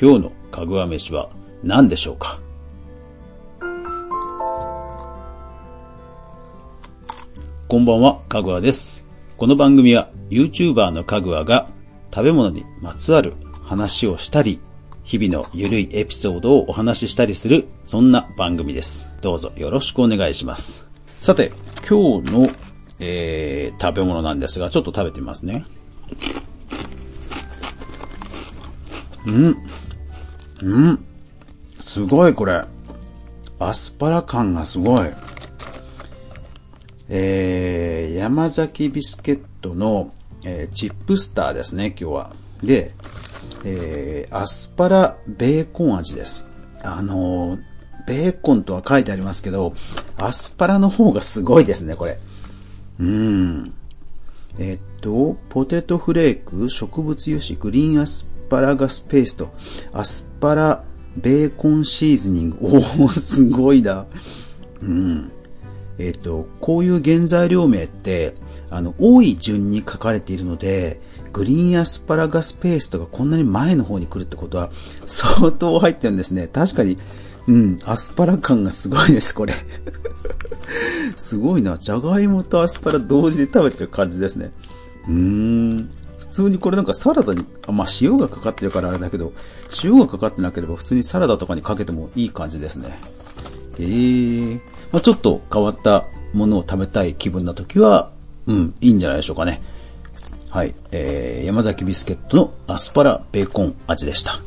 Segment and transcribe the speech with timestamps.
[0.00, 1.28] 今日のかぐわ飯は
[1.64, 2.38] 何でしょうか？
[7.66, 9.04] こんばんは、かぐわです。
[9.36, 11.68] この番組は YouTuber のかぐわが
[12.14, 13.34] 食べ物にまつわる
[13.64, 14.60] 話をしたり、
[15.02, 19.10] 日々のゆるいエピソードをお話ししたりする、そんな番組です。
[19.20, 20.86] どうぞよろしくお願いします。
[21.18, 22.48] さて、今日の、
[23.00, 25.64] えー、食べ物なんですが、ちょっと食べてみますね。
[29.26, 29.56] うん。
[30.62, 31.04] うん。
[31.80, 32.64] すごいこれ。
[33.60, 35.08] アスパラ感がすごい。
[37.08, 40.12] えー、山崎ビスケットの、
[40.44, 42.32] えーチップスターですね、今日は。
[42.62, 42.92] で、
[43.64, 46.44] えー、アスパラベーコン味です。
[46.82, 47.62] あのー
[48.06, 49.74] ベーコンとは書いてありますけど、
[50.16, 52.18] アスパラの方がすごいですね、これ。
[52.98, 53.74] うん。
[54.58, 59.50] えっと、ポテトフレーク、植物油脂、グリーンアスパラガスペースト、
[59.92, 60.84] アスパラ
[61.16, 62.58] ベーコンシーズニング。
[62.62, 64.06] おー、すごいな。
[64.82, 65.30] うん。
[65.98, 68.34] えっ、と、こういう原材料名って、
[68.70, 71.00] あの、多い順に書かれているので、
[71.32, 74.70] グリーンアスパラガスペーストがこんなに前の方に来るってことは、
[75.06, 76.48] 相当入ってるんですね。
[76.52, 76.96] 確かに、
[77.48, 79.54] うん、アスパラ感がすごいです、これ。
[81.16, 81.76] すごいな。
[81.78, 84.52] じゃがいもとアスパラ同時で食べてる感じですね。
[85.08, 85.90] うーん。
[86.30, 89.32] 普通にこれなんかサラダに、まあ塩がかかってるからあれだけど、
[89.82, 92.98] 塩がかかってなければ普通にサラダとかにかけてもいい感じですね。
[93.78, 94.60] えー、
[94.92, 98.10] まあちょっと変わったものを食べたい気分な時は、
[98.46, 99.62] うん、いいんじゃないでしょうかね。
[100.50, 104.40] はい、えー、山崎ビスケットのアスパラベーコン味でした。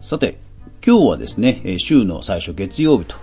[0.00, 0.38] さて、
[0.86, 3.16] 今日はですね、週の最初月曜日と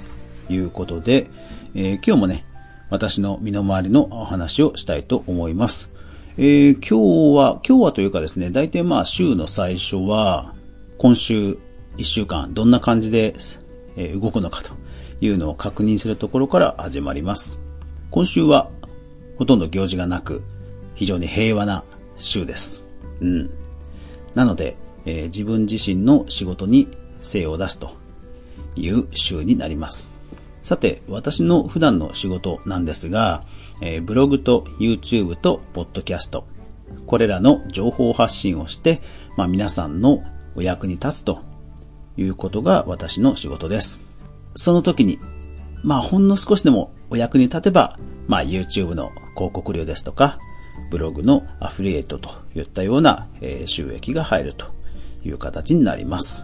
[0.51, 1.29] いうことで、
[1.75, 2.43] えー今日もね、
[2.91, 5.89] 私の身の回りのお話をしたいと思います。
[6.37, 10.53] えー今日は、今日はというかですね、大体まあ週の最初は、
[10.97, 11.57] 今週
[11.95, 13.33] 1週間どんな感じで、
[13.95, 14.71] え動くのかと
[15.21, 17.61] いうのを確認するところから始まります。
[18.11, 18.69] 今週は
[19.37, 20.43] ほとんど行事がなく、
[20.95, 21.85] 非常に平和な
[22.17, 22.83] 週です。
[23.21, 23.49] うん。
[24.35, 24.75] なので、
[25.05, 26.89] えー自分自身の仕事に
[27.21, 27.95] 精を出すと
[28.75, 30.10] いう週になります。
[30.63, 33.43] さて、私の普段の仕事なんですが、
[33.81, 36.45] えーブログと YouTube とポッドキャスト、
[37.07, 39.01] これらの情報発信をして、
[39.37, 40.23] まあ、皆さんの
[40.55, 41.41] お役に立つと
[42.17, 43.99] いうことが私の仕事です。
[44.55, 45.19] その時に、
[45.83, 47.97] まあほんの少しでもお役に立てば、
[48.27, 50.37] まあ YouTube の広告料ですとか、
[50.89, 53.27] ブログのアフリエイトといったような、
[53.65, 54.67] 収益が入ると
[55.23, 56.43] いう形になります。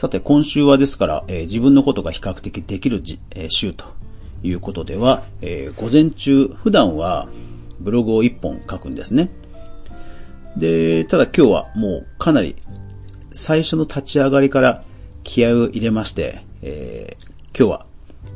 [0.00, 3.84] さて今週はですから、えー自分のことが比較的できるじ、えー週と
[4.42, 7.28] いうことでは、えー午前中、普段は
[7.80, 9.28] ブログを1本書くんですね。
[10.56, 12.56] で、ただ今日はもうかなり
[13.30, 14.84] 最初の立ち上がりから
[15.22, 17.18] 気合を入れまして、え
[17.54, 17.86] 今日は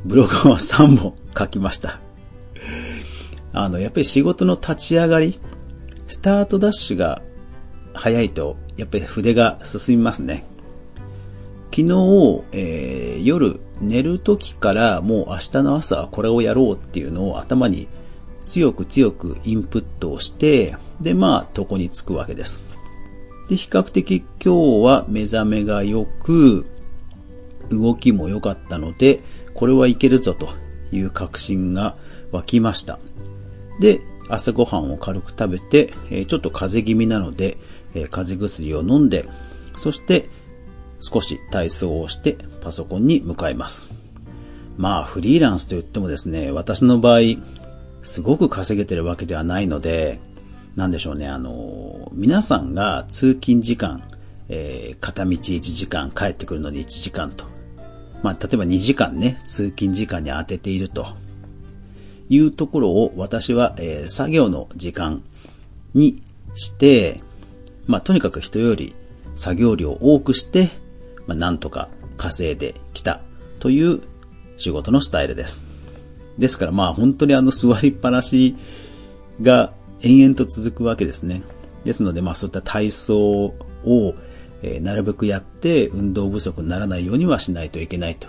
[0.05, 1.99] ブログを3本書きました。
[3.53, 5.39] あの、やっぱり仕事の立ち上がり、
[6.05, 7.23] スタートダッシュが
[7.95, 10.45] 早いと、やっぱり筆が進みますね。
[11.75, 17.89] 昨日、えー夜寝る時からもう明日の朝はこれをやろうっていうのを頭に
[18.47, 22.61] 強く強くインプットをして、で、まあ、床に着くわけです。
[23.49, 26.65] で、比較的今日は目覚めが良く、
[27.69, 29.21] 動きも良かったので、
[29.53, 30.49] これはいけるぞと
[30.93, 31.97] いう確信が
[32.31, 32.99] 湧きました。
[33.81, 33.99] で、
[34.29, 35.91] 朝ごはんを軽く食べて、
[36.25, 37.57] ちょっと風邪気味なので、
[38.11, 39.27] 風邪薬を飲んで、
[39.75, 40.29] そして
[41.05, 43.93] 少し体操をしてパソコンに向かいます。
[44.77, 47.19] まあ、フリーランスと言ってもですね、私の場合、
[48.01, 50.19] すごく稼げてるわけではないので、
[50.75, 54.03] なんでしょうね、あの、皆さんが通勤時間、
[54.49, 57.45] えー片道1時間、帰ってくるのに1時間と。
[58.23, 61.15] まあ、例えば2時間ね、通勤時間に当てていると
[62.29, 65.23] いうところを私は、えー作業の時間
[65.93, 66.23] に
[66.55, 67.21] して、
[67.85, 68.95] まあ、とにかく人より
[69.35, 70.69] 作業量を多くして、
[71.27, 73.21] まあ、なんとか稼いできた
[73.59, 74.01] という
[74.57, 75.63] 仕事のスタイルです。
[76.37, 78.55] ですからまあ本当にあの座りっぱなし
[79.41, 81.43] が延々と続くわけですね。
[81.83, 83.53] ですのでまあそういった体操
[83.85, 84.15] を、
[84.81, 88.27] なるべくやって運動不足にならないようにはしないといけないと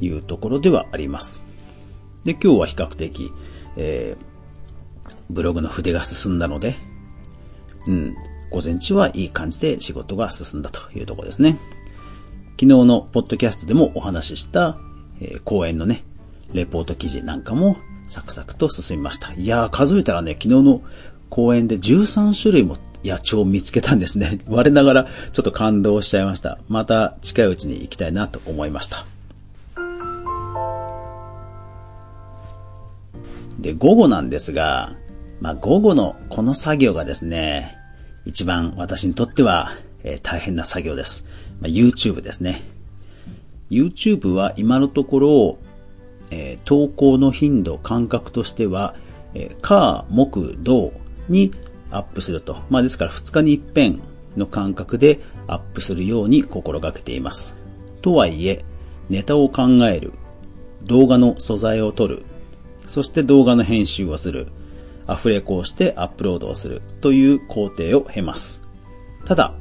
[0.00, 1.44] いうところではあります。
[2.24, 3.30] で、今日は比較的、
[3.76, 4.34] えー
[5.30, 6.76] ブログの筆が進んだので、
[7.86, 8.16] うん、
[8.50, 11.58] 午前中はいい感じで仕事が進んだというところですね。
[12.54, 14.78] 昨日のポッドキャストでもお話しした、
[15.20, 16.04] えー講演のね、
[16.52, 17.76] レポート記事なんかも
[18.08, 19.32] サクサクと進みました。
[19.32, 20.82] いやー、数えたらね、昨日の
[21.30, 24.38] 講演で13種類も野鳥を見つけたんですね。
[24.48, 26.58] 我ながらちょっと感動しちゃいました。
[26.68, 29.04] また近いうちに行きたいなと思いました。
[33.58, 34.94] で、午後なんですが、
[35.40, 37.76] まあ、午後のこの作業がですね、
[38.24, 39.72] 一番私にとっては、
[40.04, 41.26] えー、大変な作業です。
[41.60, 42.62] まあ、YouTube ですね。
[43.70, 45.58] YouTube は今のところ、
[46.30, 48.94] えー、投稿の頻度、感覚としては、
[49.34, 50.92] えー、火、木、土
[51.28, 51.52] に
[51.90, 52.58] アップすると。
[52.70, 54.00] まあですから2日に一遍
[54.36, 57.56] の感覚でアップするように心がけています。
[58.02, 58.64] とはいえ、
[59.08, 60.12] ネタを考える、
[60.84, 62.22] 動画の素材を撮る、
[62.86, 64.48] そして動画の編集をする、
[65.06, 68.62] アフレコをしてアップロードをするという工程を経ます。
[69.24, 69.54] ただ、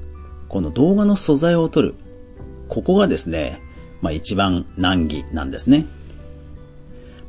[0.54, 1.96] この動画の素材を撮る、
[2.70, 3.60] ここがですね、
[4.02, 5.88] まあ一番難儀なんですね。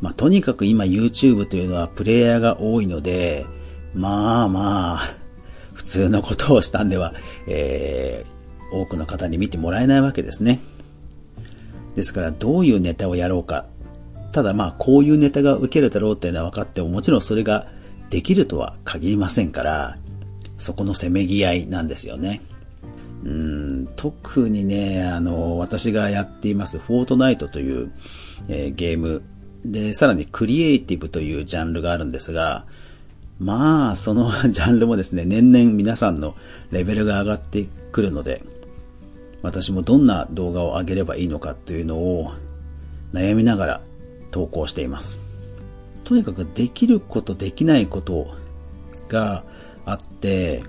[0.02, 3.46] まあとにかく今 YouTube というのはプレイヤーが多いので、
[3.94, 5.16] まあまあ、
[5.72, 7.14] 普通のことをしたんでは、
[7.46, 10.60] えー、多くの方に見てもらえないわけですね。
[11.94, 13.64] ですからどういうネタをやろうか。
[14.32, 17.68] ただまあこういうネタが受けるだろうっていうのは分かってももちろんそれが
[18.10, 19.96] できるとは限りませんから、
[20.58, 22.42] そこのせめぎ合いなんですよね。
[23.24, 27.90] うん、特にね、あの、私がやっていますフォートナイトという、
[28.48, 29.22] えー、ゲーム
[29.64, 32.66] で、さらにクリエイティブというジャンルがあるんですが、
[33.38, 36.36] まあ、その ジャンルもですね、年々皆さんの
[36.70, 38.42] レベルが上がってくるので、
[39.42, 42.32] 私もどんな動画を上げればいいのかというのを
[43.12, 43.80] 悩みながら
[44.30, 45.18] 投稿しています。
[46.04, 48.26] とにかくできることできないこと
[49.08, 49.44] が
[49.86, 50.62] あって、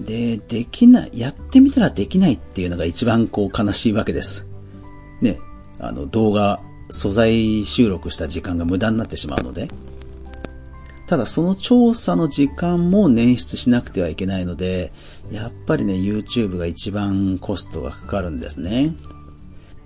[0.00, 4.44] で、できない、やってみたらできないっていうのが一番こう悲しいわけです。
[5.20, 5.38] ね、
[5.78, 6.60] あの動画、
[6.90, 9.68] 素材収録した時間が無駄になってしまうので。
[11.06, 14.92] ただその調査の時間も捻出しなくてはいけないので、
[15.30, 18.96] やっぱりね、YouTube が一番コストがかかるんですね。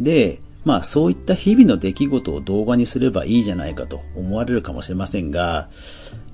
[0.01, 5.69] で、まあそういった日々の出来事を動画にすればいいじゃないかと思われるかもしれませんが、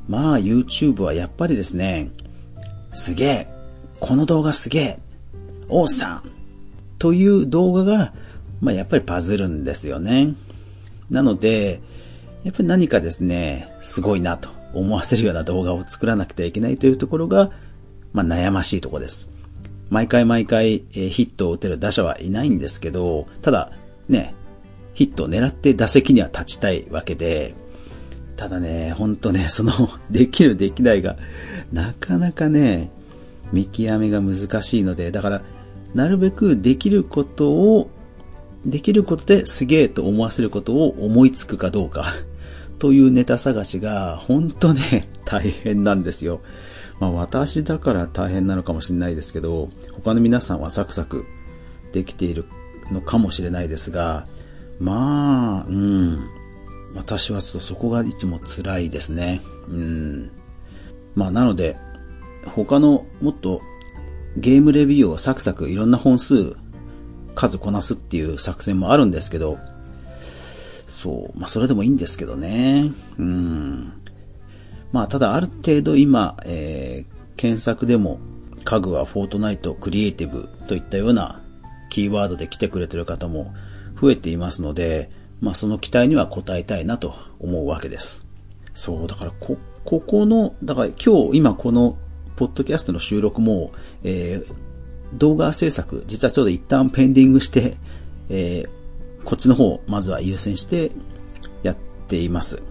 [0.09, 2.13] まあ YouTube はやっぱりですね、
[2.93, 3.49] すげえ、
[4.01, 4.99] この動画すげえ、
[5.69, 6.31] オーサン
[6.99, 8.13] という動画が、
[8.61, 10.35] まあやっぱりパズるんですよね。
[11.11, 11.81] なので、
[12.45, 17.51] やっぱり何かですね、すごいなと思わせるような動画を作らなくてはいけないというところが、
[18.13, 19.29] まあ、悩ましいところです。
[19.91, 23.73] 毎回毎回、えヒットを打てる打者はいないんですけど、ただ、
[24.09, 24.35] ね、
[24.95, 27.55] ヒットを狙って打席には立ちたいわけで、
[28.37, 29.73] ただね、ほんとね、その、
[30.11, 31.17] できるできないが、
[31.73, 32.91] なかなかね、
[33.53, 35.43] 見極めが難しいので、だから、
[35.95, 37.91] なるべくできることを、
[38.65, 42.15] できることですげえと思わせることを思いつくかどうか。
[42.79, 46.41] というネタ探しが、本当ね、 大変なんですよ。
[46.99, 51.25] まあ私だから大変なのかもしれないですけど、他の皆さんはサクサク
[51.93, 52.45] できている
[52.91, 54.27] のかもしれないですが、
[54.81, 56.19] まあ、うん。
[56.95, 59.43] 私はそこがいつも辛いですね。
[59.69, 60.31] うん。
[61.15, 61.77] まあなので、
[62.55, 63.61] 他のもっと
[64.37, 66.57] ゲームレビューをサクサクいろんな本数
[67.35, 69.59] 数こなすっていう作戦もあるんですけど、
[70.87, 71.39] そう。
[71.39, 72.91] まあ、それでもいいんですけどね。
[73.19, 73.93] うん。
[74.91, 78.19] まあ、ただある程度今、えー、検索でも、
[78.65, 81.41] 家具はフォートナイトクリエイティブといったような
[81.91, 83.55] キーワードで来てくれてる方も
[84.01, 88.27] 増えていますので、まあ、その期待には応えたいなと思うわけです。
[88.75, 91.99] そう、だからこ、ここの、だから今日、今この、
[92.37, 93.73] ポッドキャストの収録も、
[94.05, 94.55] えー、
[95.15, 97.77] 動画制作、実はちょうど一旦ペンディングして、
[98.29, 100.91] えー、こっちの方、まずは優先して
[101.63, 101.77] やっ
[102.09, 102.63] ています。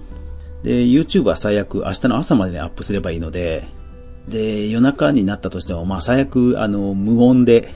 [0.63, 3.67] で、YouTube は最悪明日の朝までにアップすればいいので、
[4.27, 7.73] で、夜中になったとしても、まあ最悪、あの、無音で、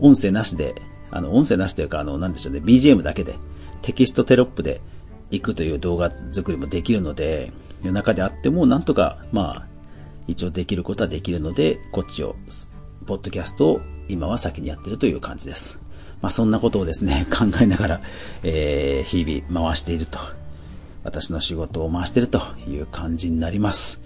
[0.00, 0.74] 音声なしで、
[1.10, 3.36] あの、音声なしというか、あの、なんでしょうね、BGM だけで、
[3.82, 4.80] テキストテロップで
[5.30, 7.52] 行くという動画作りもできるので、
[7.82, 9.69] 夜中であっても、なんとか、まあ、
[10.26, 12.36] 一応できることはできるので、こっちを、
[13.06, 15.78] ポッドキャストを今は先にやってるという感じです。
[16.22, 18.00] まあ、そんなことをですね、 考えながら、
[18.42, 20.18] えー、日々回していると。
[21.02, 24.00] 私の仕事を回しているという感じになります。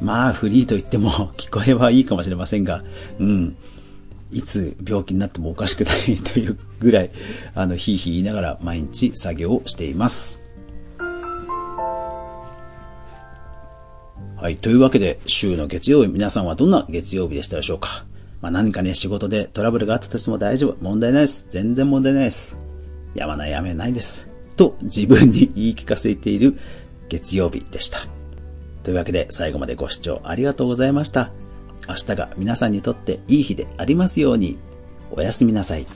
[0.00, 2.84] まあ、フリーと言っても 聞こえはいいかもしれませんが、
[3.18, 3.56] うん。
[4.32, 7.10] いつ病気になってもおかしくないというぐらい、
[7.54, 10.45] あの、ひいひい言いながら毎日作業をしています。
[14.36, 14.56] はい。
[14.56, 18.04] というわけで、週の月曜日、皆さんはどんな月曜日でしたでしょうか？
[18.42, 20.76] まあ、何かね、仕事でトラブルがあったとしても大丈夫。
[20.82, 21.46] 問題ないです。
[21.48, 22.56] 全然問題ないです。
[23.14, 24.30] やまないやめないです。
[24.56, 26.58] と自分に言い聞かせている
[27.08, 28.06] 月曜日でした。
[28.82, 31.32] というわけで最後までご視聴ありがとうございました。
[31.88, 34.58] 明日が皆さんにとっていい日でありますように。
[35.12, 35.86] おやすみなさい。